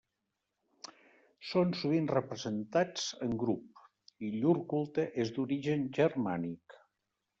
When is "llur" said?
4.39-4.57